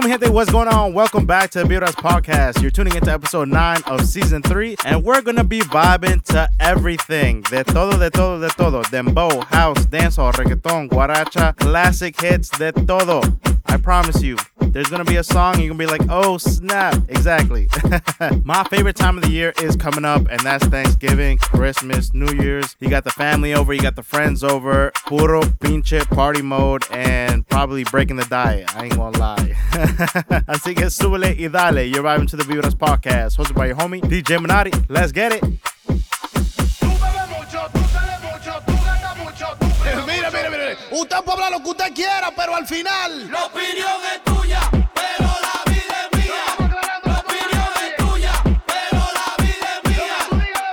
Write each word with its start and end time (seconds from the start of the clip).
gente, 0.00 0.30
what's 0.30 0.50
going 0.50 0.68
on? 0.68 0.94
Welcome 0.94 1.26
back 1.26 1.50
to 1.50 1.62
the 1.62 1.64
Beardas 1.64 1.94
Podcast. 1.94 2.62
You're 2.62 2.70
tuning 2.70 2.96
into 2.96 3.12
episode 3.12 3.48
9 3.48 3.82
of 3.86 4.06
season 4.06 4.42
3, 4.42 4.76
and 4.86 5.04
we're 5.04 5.20
going 5.20 5.36
to 5.36 5.44
be 5.44 5.60
vibing 5.60 6.22
to 6.24 6.48
everything. 6.60 7.42
De 7.42 7.62
todo, 7.62 7.98
de 7.98 8.10
todo, 8.10 8.40
de 8.40 8.48
todo. 8.54 8.82
Dembow, 8.84 9.44
house, 9.44 9.84
dancehall, 9.86 10.32
reggaeton, 10.32 10.88
guaracha, 10.88 11.54
classic 11.56 12.18
hits, 12.20 12.48
de 12.50 12.72
todo. 12.72 13.22
I 13.66 13.76
promise 13.76 14.22
you, 14.22 14.36
there's 14.72 14.88
gonna 14.88 15.04
be 15.04 15.16
a 15.16 15.22
song, 15.22 15.58
you're 15.60 15.68
gonna 15.68 15.78
be 15.78 15.86
like, 15.86 16.00
oh 16.08 16.38
snap, 16.38 16.94
exactly. 17.10 17.68
My 18.44 18.64
favorite 18.64 18.96
time 18.96 19.18
of 19.18 19.24
the 19.24 19.30
year 19.30 19.52
is 19.62 19.76
coming 19.76 20.06
up, 20.06 20.26
and 20.30 20.40
that's 20.40 20.64
Thanksgiving, 20.64 21.36
Christmas, 21.36 22.14
New 22.14 22.32
Year's. 22.42 22.74
You 22.80 22.88
got 22.88 23.04
the 23.04 23.10
family 23.10 23.52
over, 23.52 23.74
you 23.74 23.82
got 23.82 23.96
the 23.96 24.02
friends 24.02 24.42
over, 24.42 24.90
puro 25.06 25.42
pinche 25.42 26.08
party 26.08 26.40
mode, 26.40 26.84
and 26.90 27.46
probably 27.46 27.84
breaking 27.84 28.16
the 28.16 28.24
diet. 28.24 28.74
I 28.74 28.84
ain't 28.84 28.96
gonna 28.96 29.18
lie. 29.18 29.36
Así 30.48 30.74
que 30.74 30.86
súbele 30.86 31.36
y 31.38 31.48
dale. 31.48 31.86
You're 31.86 32.02
arriving 32.02 32.28
to 32.28 32.36
the 32.36 32.44
Vibras 32.44 32.74
podcast, 32.74 33.36
hosted 33.36 33.54
by 33.54 33.66
your 33.66 33.76
homie 33.76 34.00
DJ 34.00 34.40
Minotti. 34.40 34.72
Let's 34.88 35.12
get 35.12 35.32
it. 35.32 35.71
Usted 40.94 41.16
puede 41.24 41.32
hablar 41.32 41.52
lo 41.52 41.62
que 41.62 41.70
usted 41.70 41.94
quiera, 41.94 42.30
pero 42.36 42.54
al 42.54 42.66
final. 42.66 43.30
La 43.30 43.46
opinión 43.46 43.88
es 44.12 44.22
tuya, 44.24 44.60
pero 44.92 45.30
la 45.40 45.72
vida 45.72 45.94
es 46.04 46.18
mía. 46.18 46.44
La 47.02 47.18
opinión 47.18 47.72
es 47.82 47.96
tuya, 47.96 48.32
pero 48.66 49.00
la 49.18 49.42
vida 49.42 49.68
es 49.72 49.88
mía. 49.88 50.18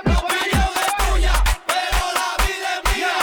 La 0.04 0.18
opinión 0.18 0.70
es 0.76 0.92
tuya, 1.08 1.32
pero 1.66 2.02
la 2.18 2.28
vida 2.44 2.68
es 2.76 2.96
mía. 2.96 3.14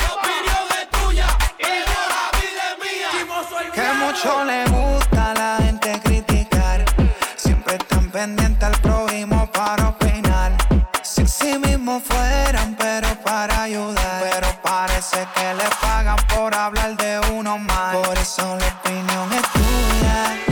La 0.00 0.10
opinión 0.14 0.66
es 0.80 0.90
tuya, 0.90 1.28
pero 1.58 1.94
la 2.10 2.24
vida 2.40 2.62
es 2.72 2.76
mía. 2.82 3.72
Que 3.72 3.86
mucho 3.94 4.44
le 4.44 4.71
como 12.00 12.76
pero 12.78 13.08
para 13.22 13.62
ayudar. 13.62 14.22
Pero 14.22 14.48
parece 14.62 15.26
que 15.34 15.54
le 15.54 15.64
pagan 15.80 16.16
por 16.34 16.54
hablar 16.54 16.96
de 16.96 17.20
uno 17.32 17.58
mal. 17.58 17.96
Por 17.96 18.16
eso 18.16 18.56
la 18.56 18.66
opinión 18.66 19.32
es 19.32 19.42
tuya. 19.52 20.51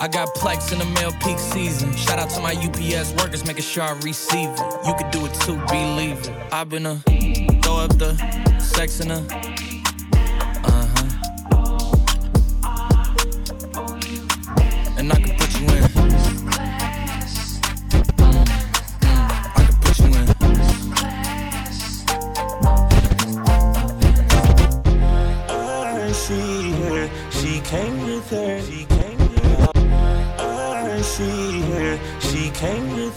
I 0.00 0.08
got 0.08 0.34
plex 0.34 0.72
in 0.72 0.78
the 0.78 0.86
mail 0.86 1.12
peak 1.22 1.38
season. 1.38 1.94
Shout 1.94 2.18
out 2.18 2.30
to 2.30 2.40
my 2.40 2.54
UPS 2.54 3.12
workers, 3.22 3.44
making 3.44 3.64
sure 3.64 3.82
I 3.82 3.92
receive 4.00 4.48
it. 4.48 4.86
You 4.86 4.94
could 4.94 5.10
do 5.10 5.26
it 5.26 5.34
too, 5.34 5.56
believe 5.66 6.18
it. 6.20 6.30
I've 6.50 6.70
been 6.70 6.86
a 6.86 6.96
throw 7.60 7.76
up 7.76 7.98
the 7.98 8.16
sex 8.58 9.00
in 9.00 9.10
a. 9.10 9.69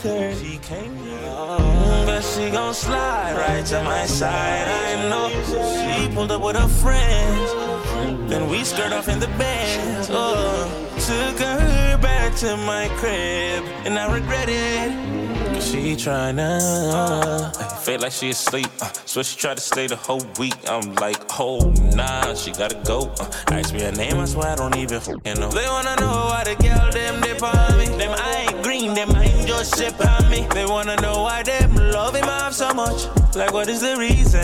she 0.03 0.57
came 0.57 0.99
with 0.99 1.21
her. 1.21 2.05
But 2.05 2.21
she 2.21 2.49
gon' 2.49 2.73
slide 2.73 3.35
right 3.37 3.65
to 3.67 3.81
my 3.83 4.05
side. 4.05 4.67
I 4.67 5.09
know 5.09 5.29
she 5.49 6.13
pulled 6.13 6.31
up 6.31 6.41
with 6.41 6.57
her 6.57 6.67
friends. 6.67 8.29
Then 8.29 8.49
we 8.49 8.65
skirt 8.65 8.91
off 8.91 9.07
in 9.07 9.19
the 9.19 9.27
bed. 9.27 10.07
Oh, 10.09 10.67
took 10.95 11.39
her 11.39 11.97
back 12.01 12.35
to 12.37 12.57
my 12.57 12.89
crib, 12.97 13.63
and 13.85 13.97
I 13.97 14.13
regret 14.13 14.49
it. 14.49 15.32
She 15.63 15.95
tryna 15.95 16.59
uh, 16.91 17.51
feel 17.79 17.99
like 17.99 18.11
she 18.11 18.29
asleep. 18.31 18.67
Uh, 18.81 18.91
so 19.05 19.23
she 19.23 19.37
tried 19.37 19.57
to 19.57 19.63
stay 19.63 19.87
the 19.87 19.95
whole 19.95 20.21
week. 20.37 20.55
I'm 20.67 20.93
like, 20.95 21.17
oh 21.39 21.73
nah, 21.95 22.33
she 22.35 22.51
gotta 22.51 22.79
go. 22.85 23.11
Uh, 23.19 23.31
ask 23.51 23.73
me 23.73 23.81
her 23.81 23.91
name, 23.91 24.19
I 24.19 24.25
swear 24.25 24.49
I 24.49 24.55
don't 24.55 24.75
even 24.75 24.99
fucking 24.99 25.39
know. 25.39 25.49
They 25.49 25.65
wanna 25.67 25.95
know 26.01 26.27
why 26.31 26.43
the 26.43 26.55
girl 26.55 26.91
them 26.91 27.21
dip 27.21 27.41
on 27.41 27.77
me. 27.77 27.85
Them 27.97 28.13
I 28.17 28.47
ain't 28.49 28.63
green, 28.63 28.93
them 28.93 29.11
I 29.11 29.23
ain't 29.23 29.47
just 29.47 29.77
ship 29.77 29.95
on 30.05 30.29
me. 30.29 30.45
They 30.53 30.65
wanna 30.65 30.97
know 30.97 31.23
why 31.23 31.43
them 31.43 31.75
love 31.75 32.15
him 32.15 32.29
off 32.29 32.53
so 32.53 32.73
much. 32.73 33.07
Like 33.35 33.53
what 33.53 33.67
is 33.69 33.81
the 33.81 33.95
reason? 33.97 34.41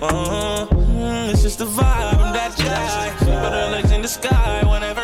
Uh, 0.00 0.66
mm, 0.66 1.30
it's 1.30 1.42
just 1.42 1.58
the 1.58 1.66
vibe. 1.66 2.14
I'm 2.14 2.32
that 2.32 2.56
guy. 2.56 3.10
Put 3.18 3.52
her 3.52 3.70
legs 3.72 3.90
in 3.90 4.02
the 4.02 4.08
sky 4.08 4.62
whenever 4.70 5.03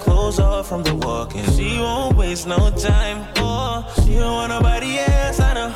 clothes 0.00 0.40
off 0.40 0.68
from 0.68 0.82
the 0.82 0.94
walking. 0.94 1.44
She 1.52 1.78
won't 1.78 2.16
waste 2.16 2.46
no 2.46 2.70
time. 2.70 3.26
Oh, 3.36 3.84
she 4.04 4.14
don't 4.14 4.32
want 4.32 4.50
nobody 4.50 4.98
else, 4.98 5.40
I 5.40 5.54
know. 5.54 5.74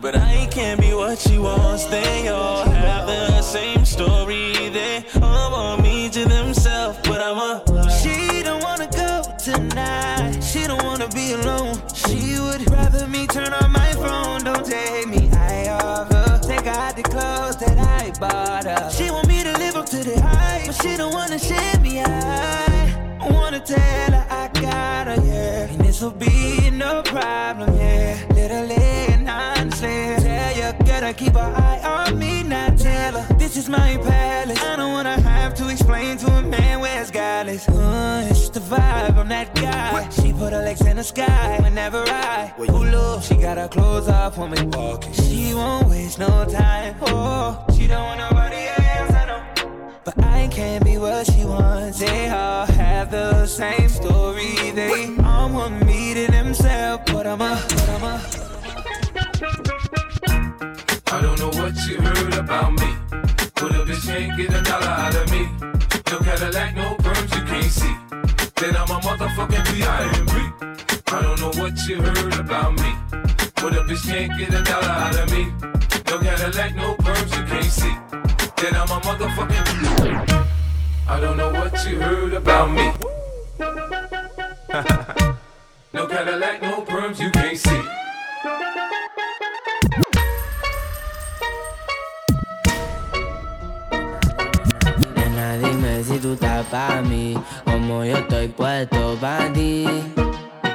But 0.00 0.16
I 0.16 0.46
can't 0.50 0.80
be 0.80 0.94
what 0.94 1.18
she 1.18 1.38
wants. 1.38 1.84
They 1.86 2.28
all 2.28 2.64
have 2.64 3.06
the 3.06 3.42
same 3.42 3.84
story. 3.84 4.52
They 4.70 5.04
all 5.20 5.50
want 5.50 5.82
me 5.82 6.08
to 6.10 6.24
themselves, 6.24 6.98
but 7.04 7.20
I'm 7.20 7.38
a. 7.38 7.90
She 8.00 8.42
don't 8.42 8.62
wanna 8.62 8.88
go 8.92 9.22
tonight. 9.38 10.40
She 10.40 10.66
don't 10.66 10.82
wanna 10.84 11.08
be 11.08 11.32
alone. 11.32 11.74
She 11.94 12.38
would 12.40 12.70
rather 12.70 13.06
me 13.08 13.26
turn 13.26 13.52
on 13.52 13.72
my 13.72 13.92
phone. 13.92 14.44
Don't 14.44 14.64
take 14.64 15.08
me 15.08 15.26
high 15.28 15.68
off 15.68 16.12
her. 16.12 16.38
Take 16.42 16.66
out 16.66 16.96
the 16.96 17.02
clothes 17.02 17.56
that 17.56 17.76
I 17.76 18.12
bought 18.20 18.64
her. 18.64 18.90
She 18.90 19.10
want 19.10 19.26
me 19.28 19.42
to 19.42 19.52
live 19.58 19.76
up 19.76 19.86
to 19.86 19.98
the 20.04 20.20
hype, 20.20 20.66
but 20.66 20.76
she 20.80 20.96
don't 20.96 21.12
wanna 21.12 21.38
share. 21.38 21.58
I 21.58 21.77
tell 23.68 24.12
her 24.12 24.26
I 24.30 24.48
got 24.60 25.06
her, 25.08 25.24
yeah. 25.26 25.68
And 25.68 25.80
this'll 25.80 26.10
be 26.10 26.70
no 26.70 27.02
problem, 27.02 27.76
yeah. 27.76 28.16
Literally 28.34 28.76
and 29.12 29.28
honestly, 29.28 30.16
tell 30.24 30.56
you 30.56 30.84
gotta 30.86 31.12
keep 31.12 31.34
an 31.36 31.54
eye 31.54 31.80
on 31.84 32.18
me, 32.18 32.42
not 32.42 32.78
tell 32.78 33.20
her 33.20 33.34
this 33.34 33.56
is 33.56 33.68
my 33.68 33.98
palace. 33.98 34.62
I 34.62 34.76
don't 34.76 34.92
wanna 34.92 35.20
have 35.20 35.54
to 35.56 35.68
explain 35.68 36.16
to 36.18 36.26
a 36.26 36.42
man 36.42 36.80
where 36.80 37.00
it's 37.00 37.10
godless. 37.10 37.68
Uh, 37.68 38.26
it's 38.30 38.40
just 38.40 38.54
the 38.54 38.60
vibe, 38.60 39.16
I'm 39.18 39.28
that 39.28 39.54
guy. 39.54 40.08
She 40.10 40.32
put 40.32 40.52
her 40.54 40.62
legs 40.62 40.80
in 40.86 40.96
the 40.96 41.04
sky 41.04 41.58
whenever 41.60 42.02
I 42.06 42.52
pull 42.56 42.94
up. 42.96 43.22
She 43.22 43.34
got 43.34 43.58
her 43.58 43.68
clothes 43.68 44.08
off 44.08 44.38
when 44.38 44.50
we 44.50 44.62
walking. 44.78 45.12
She 45.12 45.52
won't 45.52 45.88
waste 45.88 46.18
no 46.18 46.46
time. 46.46 46.96
Oh, 47.02 47.64
she 47.76 47.86
don't 47.86 48.02
want 48.02 48.20
nobody 48.20 48.66
else. 48.78 49.07
But 50.14 50.24
I 50.24 50.48
can't 50.48 50.82
be 50.86 50.96
what 50.96 51.26
she 51.30 51.44
wants. 51.44 51.98
They 51.98 52.30
all 52.30 52.64
have 52.64 53.10
the 53.10 53.44
same 53.44 53.90
story. 53.90 54.54
They 54.70 55.14
all 55.22 55.50
want 55.50 55.84
me 55.84 56.14
to 56.14 56.32
themselves, 56.32 57.02
but 57.12 57.26
I'm 57.26 57.42
a, 57.42 57.62
but 57.68 57.88
I'm 57.90 58.04
a. 58.04 58.14
I 61.12 61.20
don't 61.20 61.38
know 61.38 61.50
what 61.60 61.74
you 61.86 62.00
heard 62.00 62.34
about 62.34 62.72
me. 62.72 62.88
But 63.54 63.74
a 63.74 63.84
bitch 63.84 64.06
can't 64.06 64.34
get 64.38 64.54
a 64.54 64.62
dollar 64.62 64.86
out 64.86 65.14
of 65.14 65.30
me. 65.30 65.46
No 66.10 66.18
Cadillac, 66.20 66.74
no 66.74 66.94
perms 67.04 67.34
you 67.36 67.44
can't 67.44 67.70
see. 67.70 67.94
Then 68.56 68.76
I'm 68.76 68.90
a 68.90 69.00
motherfucking 69.00 69.64
P.I.M.P. 69.74 70.34
I 71.12 71.20
don't 71.20 71.38
know 71.38 71.52
what 71.60 71.76
you 71.86 72.00
heard 72.00 72.38
about 72.40 72.72
me. 72.72 72.94
But 73.56 73.76
a 73.76 73.82
bitch 73.82 74.08
can't 74.08 74.38
get 74.38 74.54
a 74.54 74.62
dollar 74.62 74.88
out 74.88 75.16
of 75.18 75.30
me. 75.30 75.52
No 76.08 76.18
Cadillac, 76.18 76.74
no 76.76 76.94
perms 76.94 77.36
you 77.36 77.44
can't 77.44 77.64
see. 77.66 78.37
Then 78.60 78.74
I'm 78.74 78.90
a 78.90 78.98
motherfucking 79.06 80.42
I 81.06 81.20
don't 81.20 81.36
know 81.36 81.52
what 81.52 81.72
you 81.86 82.00
heard 82.00 82.32
about 82.32 82.72
me. 82.72 82.90
no 85.92 86.08
Cadillac, 86.08 86.60
no 86.62 86.82
perms 86.82 87.20
you 87.20 87.30
can't 87.30 87.56
see. 87.56 87.82
Nena, 95.14 95.56
dime 95.58 96.02
si 96.02 96.18
tú 96.18 96.32
estás 96.32 96.66
pa' 96.66 97.00
mí, 97.02 97.38
como 97.64 98.04
yo 98.04 98.16
estoy 98.16 98.48
puesto 98.48 99.16
pa' 99.20 99.52
ti. 99.54 99.86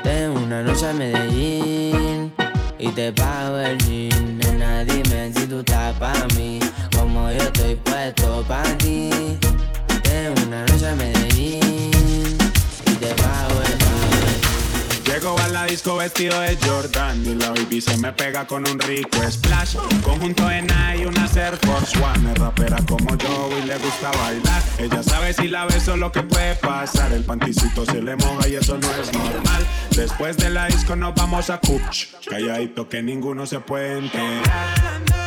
Tengo 0.04 0.40
una 0.40 0.64
noche 0.64 0.88
a 0.88 0.94
Medellín 0.94 2.32
y 2.84 2.90
te 2.90 3.14
pago 3.14 3.60
el 3.60 3.78
jean. 3.78 4.38
Nena, 4.40 4.84
dime 4.84 5.32
si 5.34 5.48
tú 5.48 5.60
estás 5.60 5.96
pa' 5.98 6.28
mí, 6.36 6.60
como 6.96 7.32
yo 7.32 7.38
estoy 7.38 7.76
puesto 7.76 8.44
pa' 8.48 8.64
ti. 8.78 9.10
Tengo 10.04 10.42
una 10.48 10.66
noche 10.66 10.88
a 10.90 10.96
Medellín 10.96 12.38
y 12.86 12.96
te 12.96 13.08
pago 13.16 13.62
el. 13.68 13.73
Llego 15.24 15.38
la 15.54 15.64
disco 15.64 15.96
vestido 15.96 16.38
de 16.42 16.58
Jordan 16.58 17.26
y 17.26 17.36
la 17.36 17.52
baby 17.52 17.80
se 17.80 17.96
me 17.96 18.12
pega 18.12 18.46
con 18.46 18.68
un 18.68 18.78
rico 18.78 19.20
splash. 19.32 19.78
Conjunto 20.04 20.52
en 20.52 20.68
y 21.00 21.06
una 21.06 21.30
Air 21.34 21.56
Force 21.62 21.98
One. 21.98 22.34
Es 22.34 22.38
rapera 22.38 22.76
como 22.86 23.16
yo 23.16 23.50
y 23.58 23.66
le 23.66 23.78
gusta 23.78 24.12
bailar. 24.12 24.62
Ella 24.80 25.02
sabe 25.02 25.32
si 25.32 25.48
la 25.48 25.64
beso 25.64 25.96
lo 25.96 26.12
que 26.12 26.24
puede 26.24 26.56
pasar. 26.56 27.14
El 27.14 27.24
panticito 27.24 27.86
se 27.86 28.02
le 28.02 28.18
moja 28.18 28.50
y 28.50 28.56
eso 28.56 28.78
no 28.78 28.92
es 28.96 29.14
normal. 29.14 29.66
Después 29.96 30.36
de 30.36 30.50
la 30.50 30.66
disco 30.66 30.98
nos 30.98 31.16
vamos 31.16 31.50
a 31.50 31.58
Cuch. 31.58 32.08
Calladito 32.30 32.90
que 32.90 33.02
ninguno 33.02 33.46
se 33.46 33.62
puede 33.62 34.00
enterar. 34.00 35.23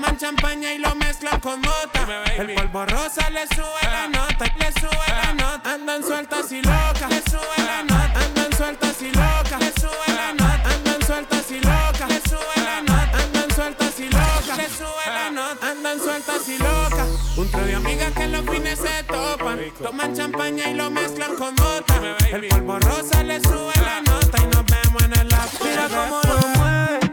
Toman 0.00 0.16
champaña 0.16 0.72
y 0.72 0.78
lo 0.78 0.94
mezclan 0.94 1.38
con 1.40 1.60
mota. 1.60 2.24
El 2.38 2.54
polvo 2.54 2.86
rosa 2.86 3.28
le 3.28 3.46
sube 3.48 3.82
la 3.82 4.08
nota, 4.08 4.46
le 4.58 4.72
sube 4.80 5.08
la 5.08 5.34
nota. 5.34 5.74
Andan 5.74 6.02
sueltas 6.02 6.50
y 6.52 6.62
locas, 6.62 7.10
le 7.10 7.20
sube 7.30 7.66
la 7.66 7.82
nota. 7.82 8.20
Andan 8.24 8.52
sueltas 8.56 9.02
y 9.02 9.10
locas, 9.10 9.60
le 9.60 9.72
sube 9.78 10.14
la 10.16 10.32
nota. 10.32 10.70
Andan 10.72 11.06
sueltas 11.06 11.50
y 11.50 11.60
locas, 11.60 12.08
le 12.08 12.20
sube 12.22 12.64
la 12.64 12.80
nota. 12.80 13.18
Andan 13.18 13.50
sueltas 13.54 14.00
y 14.00 14.08
locas, 14.08 14.56
le 14.56 14.68
sube 14.70 15.06
la 15.06 15.30
nota. 15.30 15.70
Andan 15.70 16.00
sueltas 16.00 16.48
y 16.48 16.56
locas. 16.56 17.08
Un 17.36 17.50
trío 17.50 17.66
de 17.66 17.74
amigas 17.74 18.12
que 18.12 18.26
los 18.28 18.50
fines 18.50 18.78
se 18.78 19.02
topan. 19.04 19.60
Toman 19.82 20.14
champaña 20.16 20.70
y 20.70 20.74
lo 20.76 20.90
mezclan 20.90 21.36
con 21.36 21.54
mota. 21.56 22.16
El 22.32 22.48
polvo 22.48 22.78
rosa 22.78 23.22
le 23.22 23.38
sube 23.42 23.74
la 23.84 24.00
nota 24.00 24.38
y 24.42 24.46
nos 24.46 24.64
vemos 24.64 25.02
en 25.02 25.12
el 25.12 25.34
after. 25.34 25.68
Mira 25.68 25.88
cómo 25.88 26.20
lo 26.22 26.48
mueve. 26.58 27.09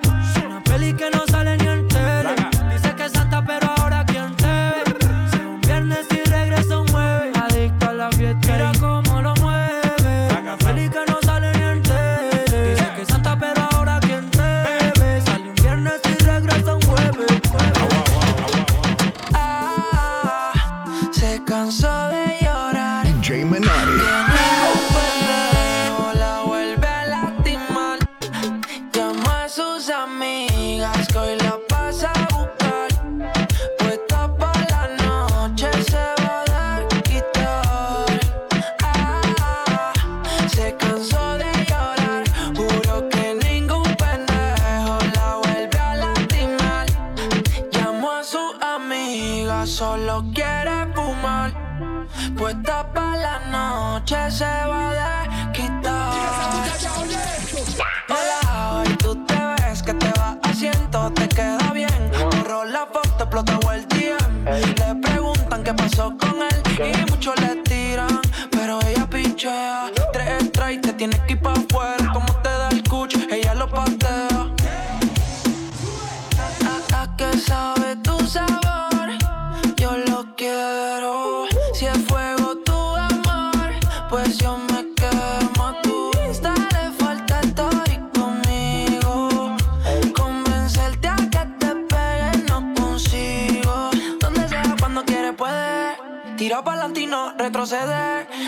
Puesta 52.37 52.85
pa' 52.93 53.15
la 53.15 53.39
noche 53.49 54.29
se 54.29 54.45
va 54.45 54.89
a 54.89 54.93
desquitar. 54.93 55.26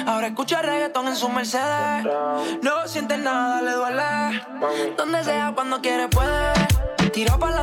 Ahora 0.06 0.28
escucha 0.28 0.62
reggaetón 0.62 1.08
en 1.08 1.16
su 1.16 1.30
Mercedes. 1.30 2.06
No 2.62 2.88
siente 2.88 3.18
nada, 3.18 3.62
le 3.62 3.72
duele. 3.72 4.44
Donde 4.98 5.24
sea, 5.24 5.52
cuando 5.56 5.82
quiere, 5.82 6.08
puede. 6.10 6.54
Tiro 7.14 7.40
para 7.40 7.59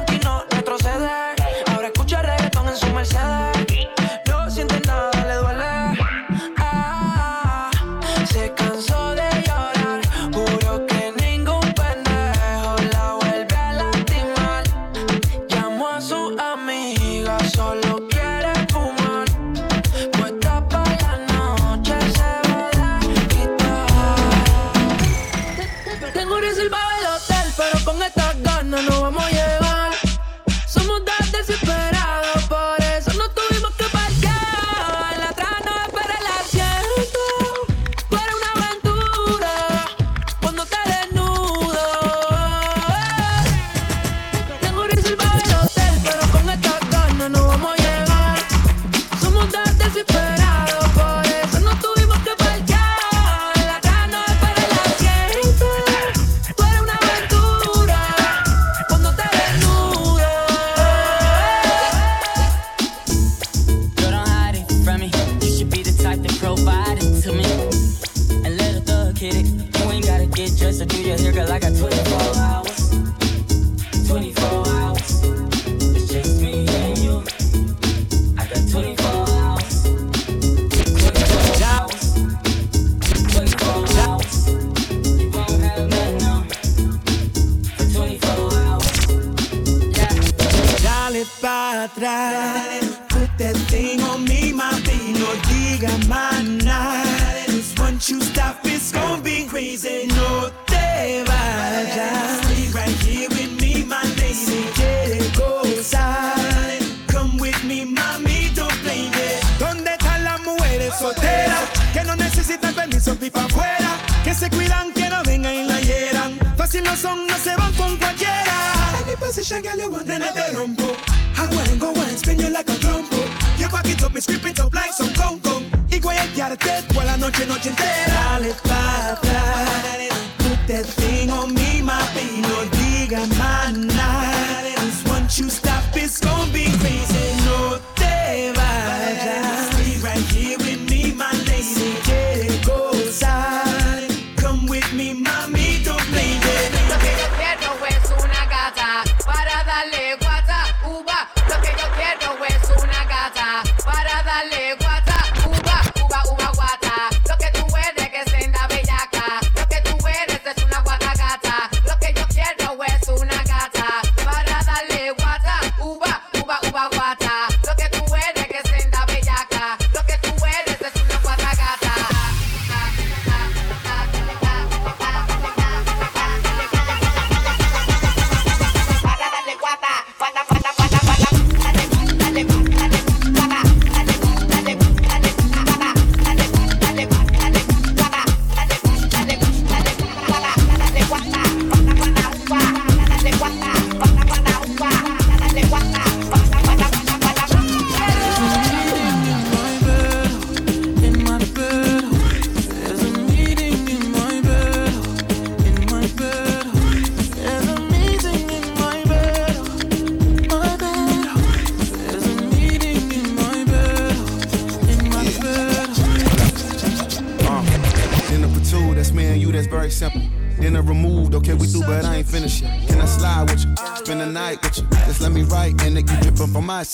I 71.56 71.58
got 71.58 71.74
20 71.74 71.95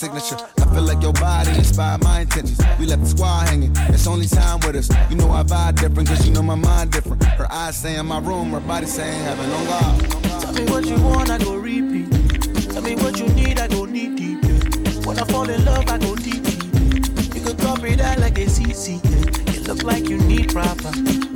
signature. 0.02 0.36
I 0.58 0.64
feel 0.74 0.82
like 0.82 1.00
your 1.00 1.12
body 1.12 1.50
inspired 1.50 2.02
my 2.02 2.22
intentions. 2.22 2.60
We 2.80 2.86
left 2.86 3.02
the 3.02 3.08
squad 3.08 3.48
hanging, 3.48 3.72
it's 3.94 4.08
only 4.08 4.26
time 4.26 4.58
with 4.66 4.74
us. 4.74 4.88
You 5.08 5.16
know 5.16 5.30
I 5.30 5.44
vibe 5.44 5.76
different, 5.80 6.08
cause 6.08 6.26
you 6.26 6.34
know 6.34 6.42
my 6.42 6.56
mind 6.56 6.90
different. 6.90 7.22
Her 7.22 7.46
eyes 7.52 7.76
say 7.76 7.96
in 7.96 8.06
my 8.06 8.18
room, 8.18 8.50
her 8.50 8.60
body 8.60 8.86
saying 8.86 9.22
heaven 9.22 9.48
on 9.52 9.64
God. 9.66 10.10
Tell 10.40 10.52
me 10.54 10.64
what 10.72 10.84
you 10.86 10.98
want, 11.00 11.30
I 11.30 11.38
go 11.38 11.54
repeat. 11.54 12.10
Tell 12.72 12.82
me 12.82 12.96
what 12.96 13.16
you 13.20 13.28
need, 13.28 13.60
I 13.60 13.68
go 13.68 13.84
need 13.84 14.16
deep. 14.16 14.42
When 15.06 15.20
I 15.20 15.24
fall 15.24 15.48
in 15.48 15.64
love, 15.64 15.88
I 15.88 15.98
go 15.98 16.16
deep. 16.16 16.42
deep. 16.42 17.34
You 17.36 17.40
can 17.46 17.56
copy 17.58 17.94
that 17.94 18.18
like 18.18 18.38
a 18.38 18.46
CC. 18.46 18.98
You 19.54 19.60
look 19.68 19.84
like 19.84 20.08
you 20.08 20.18
need 20.18 20.52
proper. 20.52 20.90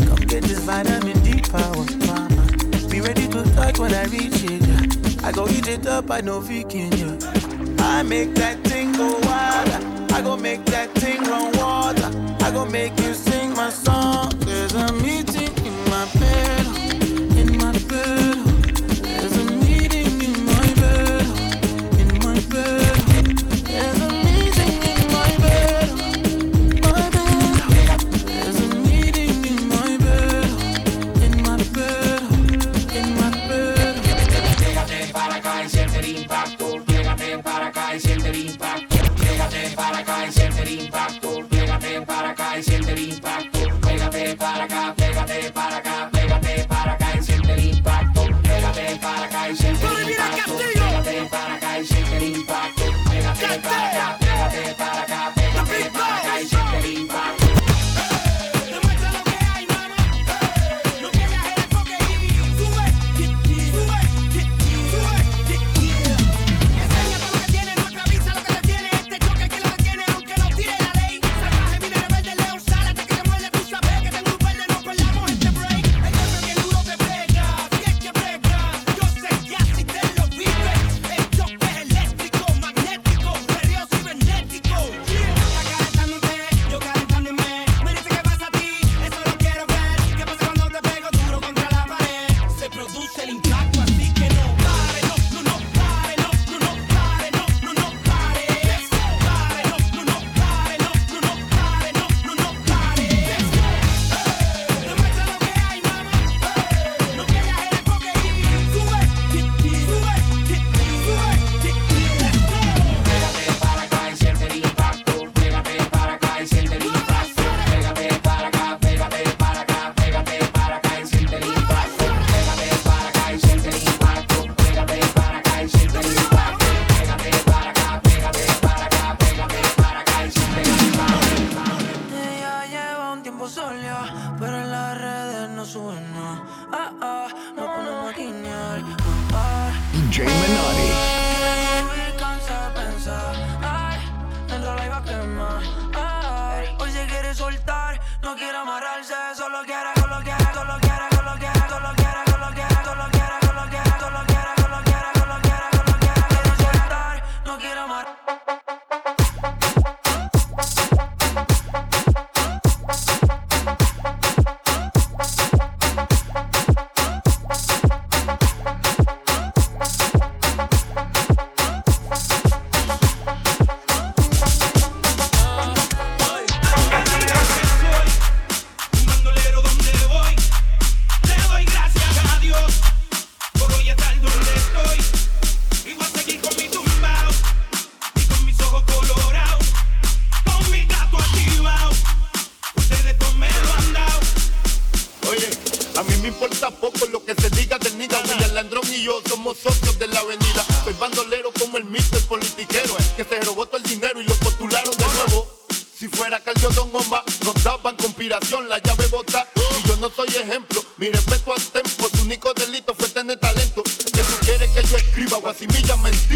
Come 0.08 0.22
get 0.26 0.42
this 0.42 0.58
vitamin 0.64 1.22
D 1.22 1.40
power, 1.40 1.86
mama. 2.08 2.42
Be 2.90 3.00
ready 3.00 3.28
to 3.28 3.44
touch 3.54 3.78
when 3.78 3.94
I 3.94 4.06
reach 4.06 4.42
it. 4.42 5.22
I 5.22 5.30
go 5.30 5.48
eat 5.48 5.68
it 5.68 5.86
up, 5.86 6.10
I 6.10 6.20
know 6.20 6.40
vegan, 6.40 6.90
yeah. 6.98 7.45
I 7.86 8.02
make 8.02 8.34
that 8.34 8.62
thing 8.64 8.92
go 8.92 9.16
wild. 9.22 9.68
I 10.12 10.20
go 10.20 10.36
make 10.36 10.64
that 10.66 10.90
thing 10.96 11.22
run 11.22 11.52
water. 11.56 12.10
I 12.44 12.50
go 12.50 12.64
make 12.66 12.98
you 13.00 13.14
sing 13.14 13.54
my 13.54 13.70
song. 13.70 14.32
There's 14.40 14.74
a 14.74 14.92
meeting. 14.92 15.25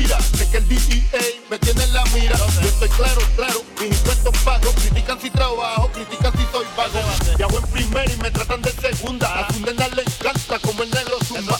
mentira. 0.00 0.20
Sé 0.20 0.48
que 0.50 0.56
el 0.58 0.68
DTA 0.68 1.24
me 1.50 1.58
tiene 1.58 1.84
en 1.84 1.92
la 1.92 2.04
mira. 2.14 2.36
Yo 2.36 2.68
estoy 2.68 2.88
claro, 2.90 3.20
claro, 3.36 3.62
mis 3.80 3.90
impuestos 3.90 4.38
pagos. 4.44 4.74
Critican 4.74 5.20
si 5.20 5.30
trabajo, 5.30 5.90
critican 5.92 6.32
si 6.32 6.46
soy 6.52 6.66
vago. 6.76 7.00
Ya 7.38 7.46
hago 7.46 7.58
en 7.58 7.66
primera 7.66 8.12
y 8.12 8.16
me 8.18 8.30
tratan 8.30 8.62
de 8.62 8.72
segunda. 8.72 9.46
A 9.46 9.52
su 9.52 9.60
nena 9.60 9.86
encanta 9.86 10.58
como 10.60 10.82
el 10.82 10.90
negro 10.90 11.18
zumba. 11.24 11.58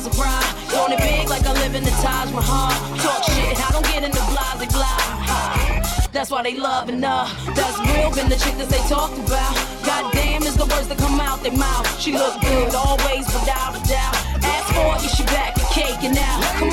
eyes 0.00 0.06
are 0.06 0.16
bright. 0.16 0.54
Want 0.72 0.92
it 0.92 0.98
big 1.00 1.28
like 1.28 1.44
I 1.44 1.52
live 1.52 1.74
in 1.74 1.84
the 1.84 1.90
Taj 2.02 2.32
Mahal. 2.32 2.72
Talk 2.98 3.24
shit, 3.24 3.56
I 3.58 3.70
don't 3.72 3.84
get 3.84 4.04
into 4.04 4.20
blase 4.32 4.72
blah. 4.72 4.96
That's 6.12 6.30
why 6.30 6.42
they 6.42 6.56
loving 6.56 7.02
her. 7.02 7.26
That's 7.54 7.78
real, 7.86 8.10
been 8.14 8.28
the 8.28 8.36
chick 8.36 8.56
that 8.58 8.68
they 8.68 8.82
talked 8.88 9.18
about. 9.18 9.54
Goddamn, 9.86 10.42
is 10.42 10.56
the 10.56 10.66
words 10.66 10.88
that 10.88 10.98
come 10.98 11.20
out 11.20 11.42
their 11.42 11.56
mouth. 11.56 11.86
She 12.00 12.12
look 12.12 12.40
good 12.40 12.74
always, 12.74 13.26
without 13.26 13.78
a 13.78 13.82
doubt. 13.86 14.16
Ask 14.42 14.74
for 14.74 14.96
it, 14.98 15.10
she 15.14 15.24
back 15.24 15.54
the 15.54 15.66
cake 15.70 16.02
and 16.02 16.14
now. 16.14 16.69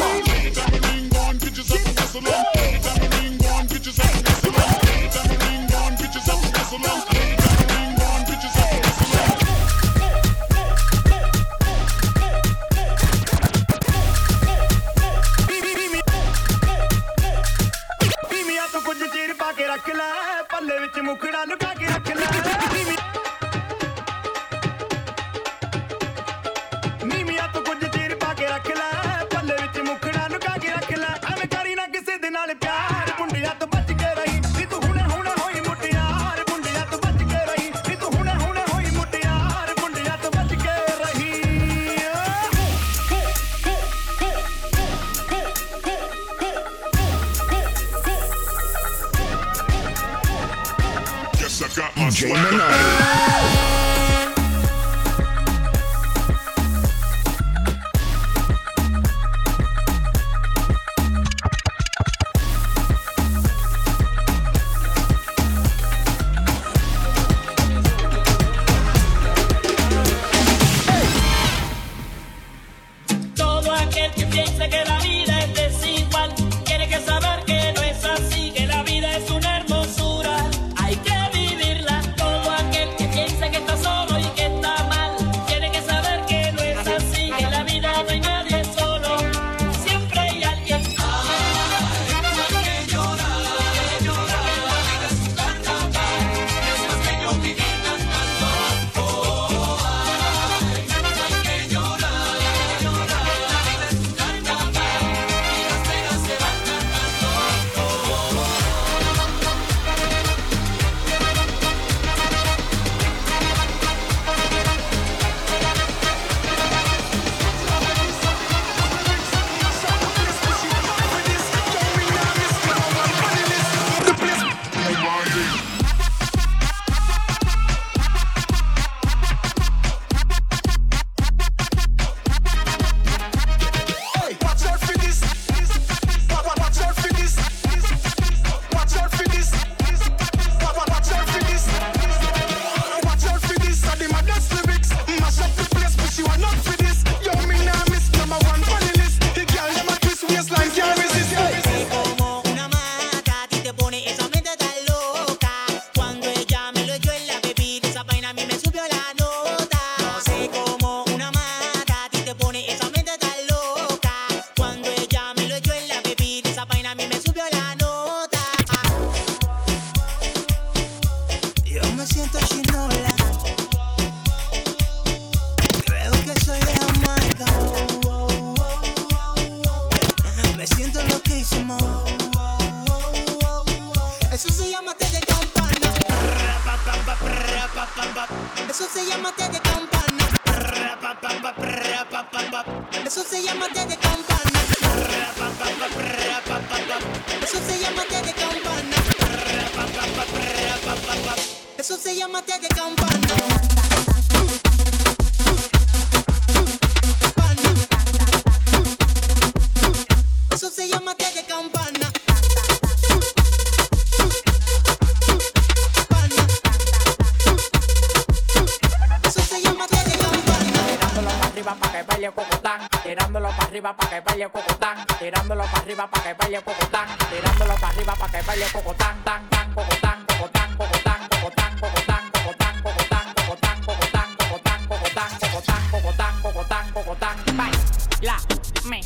Baile 224.38 224.52
cocotán. 224.52 224.98
Tirándolo 225.20 225.64
para 225.64 225.80
arriba 225.80 226.08
para 226.08 226.24
que 226.24 226.34
baile 226.34 226.62
cocotán. 226.62 227.08
Tirándolo 227.30 227.76
para 227.76 227.88
arriba 227.88 228.16
para 228.16 228.32
que 228.32 228.48
baile 228.48 228.66
cocotán. 228.72 229.24
Tan, 229.24 229.50
tan, 229.50 229.74
cocotán, 229.74 230.26
cocotán, 230.28 230.78
cocotán, 230.78 231.28
cocotán, 231.28 231.80
cocotán, 231.80 232.32
cocotán, 232.32 232.82
cocotán, 232.84 233.34
cocotán, 233.34 233.74
cocotán, 233.74 234.28
cocotán, 234.38 234.88
cocotán, 234.88 235.40
cocotán, 235.40 235.92
cocotán, 235.92 236.42
cocotán, 236.42 236.92
cocotán. 236.94 237.38
Baila, 237.58 238.38
me, 238.86 239.02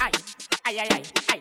ay, 0.00 0.12
ay, 0.64 0.78
ay, 0.78 0.88
ay, 0.90 1.02
ay. 1.32 1.40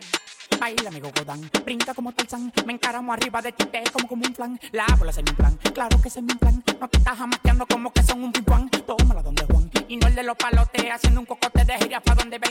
Baila, 0.59 0.91
mi 0.91 1.01
cocotán, 1.01 1.49
brinca 1.65 1.93
como 1.93 2.11
Tarzán, 2.11 2.51
me 2.65 2.73
encaramo 2.73 3.13
arriba 3.13 3.41
de 3.41 3.51
ti, 3.51 3.65
te 3.65 3.81
como 3.91 4.07
como 4.07 4.25
un 4.27 4.35
flan, 4.35 4.59
la 4.71 4.85
bola 4.99 5.09
es 5.09 5.17
mi 5.17 5.31
plan, 5.31 5.57
claro 5.73 5.99
que 5.99 6.09
es 6.09 6.21
mi 6.21 6.35
plan, 6.35 6.63
no 6.79 6.87
te 6.87 6.97
estás 6.99 7.17
jamaqueando 7.17 7.65
como 7.65 7.91
que 7.91 8.03
son 8.03 8.23
un 8.23 8.31
pimpán, 8.31 8.69
tómala 8.69 9.23
donde 9.23 9.43
Juan, 9.45 9.71
y 9.87 9.97
no 9.97 10.05
el 10.05 10.13
de 10.13 10.21
los 10.21 10.37
palotes, 10.37 10.85
haciendo 10.91 11.21
un 11.21 11.25
cocote 11.25 11.65
de 11.65 11.77
gira 11.79 11.99
pa' 11.99 12.13
donde 12.13 12.37
ve 12.37 12.50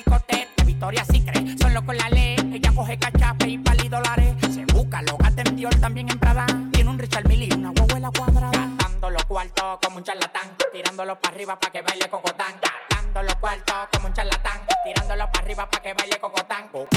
solo 1.70 1.87
con 1.87 1.96
la 1.96 2.09
ley, 2.11 2.35
ella 2.52 2.72
coge 2.74 2.98
cachape 2.98 3.48
y 3.48 3.59
pali 3.59 3.88
dólares, 3.88 4.35
se 4.52 4.64
busca, 4.72 5.02
lo 5.02 5.16
gasta 5.18 5.42
en 5.42 5.54
Dior, 5.56 5.72
también 5.76 6.11
en 6.11 6.18
Prada, 6.18 6.44
tiene 6.72 6.90
un 6.90 6.98
Richard 6.98 7.28
Mille 7.28 7.44
y 7.46 7.52
una 7.52 7.70
guaguela 7.70 8.11
cuadrada, 8.11 8.50
gastando 8.76 9.11
los 9.11 9.24
cuartos 9.26 9.78
como 9.85 9.98
un 9.98 10.02
charlatán, 10.04 10.50
tirándolo 10.72 11.18
para 11.20 11.33
arriba 11.35 11.61
pa' 11.61 11.70
que 11.70 11.83
baile 11.83 12.09
cocotán, 12.11 12.54
gastando 12.61 13.22
los 13.22 13.35
cuartos 13.37 13.76
como 13.92 14.09
un 14.09 14.14
charlatán, 14.14 14.61
tirándolo 14.85 15.30
para 15.30 15.44
arriba 15.44 15.70
pa' 15.70 15.80
que 15.80 15.94
baile 15.94 16.18
cocotán, 16.18 16.68
Co- 16.72 16.78
co- 16.78 16.87
cocotán, 16.87 16.89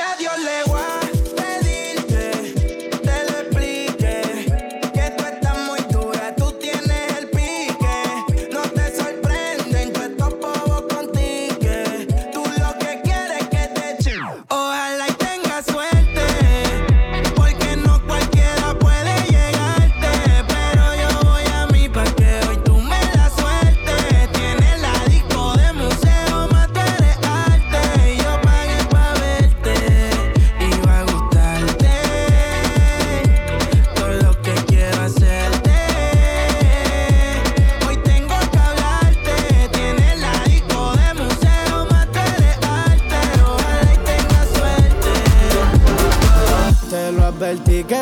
ya 0.00 0.16
Dios 0.16 0.38
le 0.38 0.62
guarde. 0.64 0.99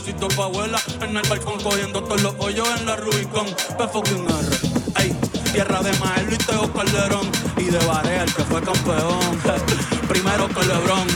Besito 0.00 0.28
pa' 0.28 0.44
abuela 0.44 0.80
en 1.02 1.16
el 1.16 1.28
balcón 1.28 1.60
cogiendo 1.62 2.02
todos 2.02 2.22
los 2.22 2.34
hoyos 2.38 2.66
en 2.78 2.86
la 2.86 2.96
Rubicon. 2.96 3.46
P 3.46 3.88
fucking 3.88 4.26
R, 4.28 5.02
ey. 5.02 5.16
Tierra 5.52 5.82
de 5.82 5.92
Maelo 5.98 6.34
y 6.34 6.38
Teo 6.38 6.72
Calderón. 6.72 7.30
Y 7.56 7.64
de 7.64 7.78
Barea, 7.86 8.24
el 8.24 8.34
que 8.34 8.44
fue 8.44 8.62
campeón. 8.62 9.40
Primero 10.08 10.48
que 10.48 10.64
Lebron. 10.64 11.06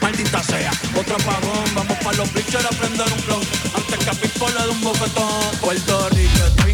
Maldita 0.00 0.42
sea, 0.42 0.72
otro 0.98 1.14
apagón. 1.16 1.74
Vamos 1.74 1.98
pa' 1.98 2.12
los 2.14 2.32
bleachers 2.32 2.64
a 2.64 2.70
prender 2.70 3.06
un 3.12 3.26
blon. 3.26 3.42
Antes 3.76 3.98
que 3.98 4.10
a 4.10 4.14
Pipo 4.14 4.48
le 4.48 4.62
dé 4.62 4.68
un 4.68 4.80
bofetón. 4.80 5.58
Puerto 5.60 6.08
Rico. 6.10 6.71